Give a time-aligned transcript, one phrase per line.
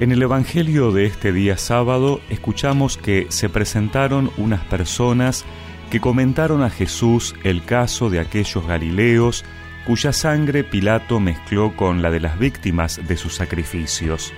[0.00, 5.44] En el Evangelio de este día sábado escuchamos que se presentaron unas personas
[5.90, 9.44] que comentaron a Jesús el caso de aquellos Galileos
[9.88, 14.32] cuya sangre Pilato mezcló con la de las víctimas de sus sacrificios.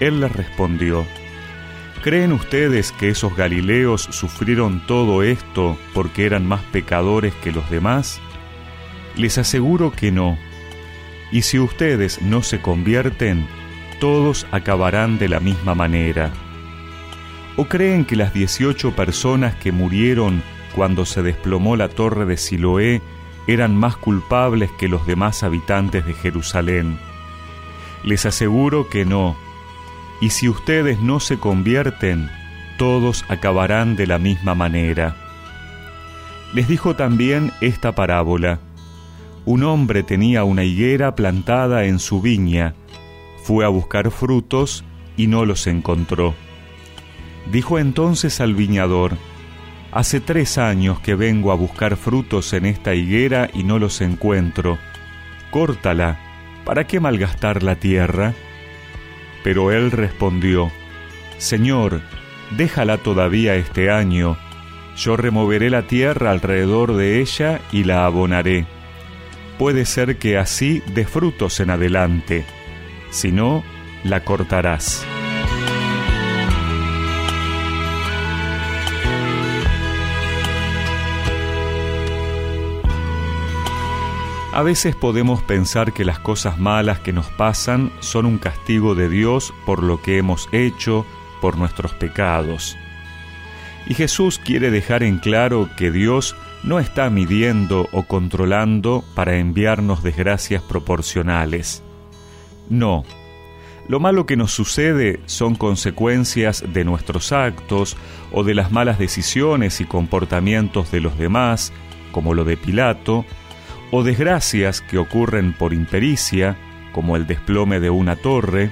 [0.00, 1.04] Él les respondió,
[2.02, 8.22] ¿Creen ustedes que esos Galileos sufrieron todo esto porque eran más pecadores que los demás?
[9.16, 10.38] Les aseguro que no.
[11.30, 13.46] Y si ustedes no se convierten,
[14.02, 16.32] todos acabarán de la misma manera.
[17.56, 20.42] ¿O creen que las 18 personas que murieron
[20.74, 23.00] cuando se desplomó la torre de Siloé
[23.46, 26.98] eran más culpables que los demás habitantes de Jerusalén?
[28.02, 29.36] Les aseguro que no.
[30.20, 32.28] Y si ustedes no se convierten,
[32.78, 35.14] todos acabarán de la misma manera.
[36.52, 38.58] Les dijo también esta parábola.
[39.44, 42.74] Un hombre tenía una higuera plantada en su viña
[43.42, 44.84] fue a buscar frutos
[45.16, 46.34] y no los encontró.
[47.50, 49.16] Dijo entonces al viñador,
[49.90, 54.78] Hace tres años que vengo a buscar frutos en esta higuera y no los encuentro.
[55.50, 56.18] Córtala,
[56.64, 58.32] ¿para qué malgastar la tierra?
[59.44, 60.72] Pero él respondió,
[61.36, 62.00] Señor,
[62.56, 64.38] déjala todavía este año,
[64.96, 68.64] yo removeré la tierra alrededor de ella y la abonaré.
[69.58, 72.46] Puede ser que así dé frutos en adelante
[73.12, 73.62] si no,
[74.02, 75.06] la cortarás.
[84.52, 89.08] A veces podemos pensar que las cosas malas que nos pasan son un castigo de
[89.08, 91.06] Dios por lo que hemos hecho,
[91.40, 92.76] por nuestros pecados.
[93.86, 100.02] Y Jesús quiere dejar en claro que Dios no está midiendo o controlando para enviarnos
[100.02, 101.82] desgracias proporcionales.
[102.68, 103.04] No.
[103.88, 107.96] Lo malo que nos sucede son consecuencias de nuestros actos
[108.32, 111.72] o de las malas decisiones y comportamientos de los demás,
[112.12, 113.24] como lo de Pilato,
[113.90, 116.56] o desgracias que ocurren por impericia,
[116.92, 118.70] como el desplome de una torre,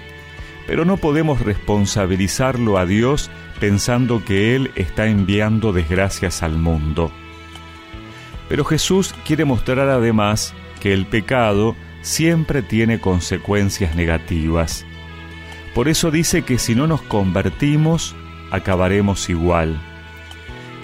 [0.66, 7.10] pero no podemos responsabilizarlo a Dios pensando que Él está enviando desgracias al mundo.
[8.48, 14.86] Pero Jesús quiere mostrar además que el pecado siempre tiene consecuencias negativas.
[15.74, 18.16] Por eso dice que si no nos convertimos,
[18.50, 19.80] acabaremos igual.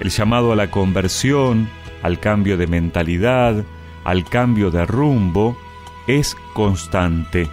[0.01, 1.69] El llamado a la conversión,
[2.03, 3.65] al cambio de mentalidad,
[4.05, 5.59] al cambio de rumbo,
[6.07, 7.49] es constante.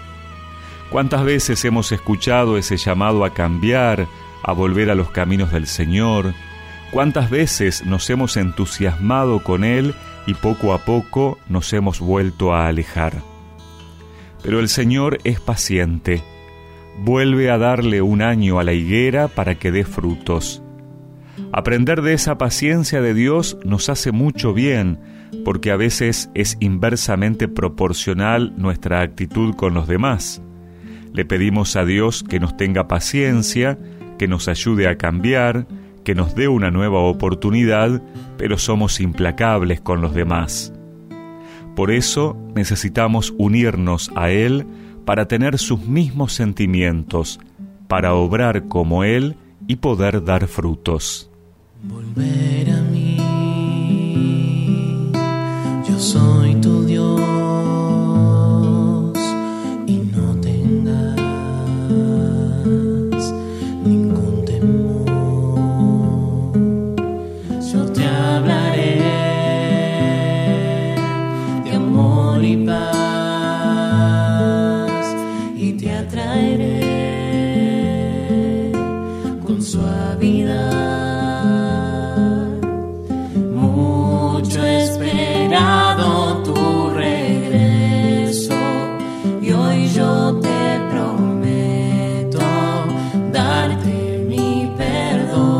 [0.91, 4.07] ¿Cuántas veces hemos escuchado ese llamado a cambiar,
[4.43, 6.33] a volver a los caminos del Señor?
[6.91, 9.95] ¿Cuántas veces nos hemos entusiasmado con Él
[10.27, 13.32] y poco a poco nos hemos vuelto a alejar?
[14.43, 16.21] Pero el Señor es paciente.
[17.03, 20.61] Vuelve a darle un año a la higuera para que dé frutos.
[21.51, 24.99] Aprender de esa paciencia de Dios nos hace mucho bien,
[25.43, 30.41] porque a veces es inversamente proporcional nuestra actitud con los demás.
[31.13, 33.77] Le pedimos a Dios que nos tenga paciencia,
[34.17, 35.67] que nos ayude a cambiar,
[36.03, 38.01] que nos dé una nueva oportunidad,
[38.37, 40.73] pero somos implacables con los demás.
[41.75, 44.65] Por eso necesitamos unirnos a Él
[45.05, 47.39] para tener sus mismos sentimientos,
[47.87, 49.35] para obrar como Él
[49.67, 51.29] y poder dar frutos.
[51.83, 53.17] Volver a mí,
[55.87, 57.32] yo soy tu Dios
[83.53, 88.53] Mucho esperado tu regreso
[89.41, 92.39] y hoy yo te prometo
[93.31, 95.53] darte mi perdón.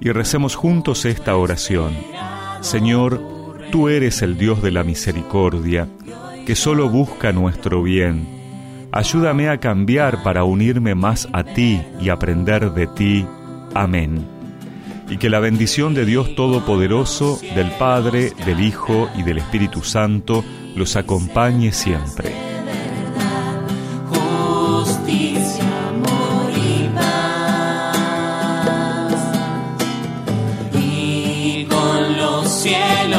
[0.00, 1.94] Y recemos juntos esta oración.
[2.62, 3.20] Señor,
[3.70, 5.88] tú eres el Dios de la misericordia,
[6.46, 8.37] que solo busca nuestro bien.
[8.90, 13.26] Ayúdame a cambiar para unirme más a ti y aprender de ti.
[13.74, 14.26] Amén.
[15.10, 20.44] Y que la bendición de Dios Todopoderoso, del Padre, del Hijo y del Espíritu Santo
[20.74, 22.32] los acompañe siempre.
[32.48, 33.17] justicia,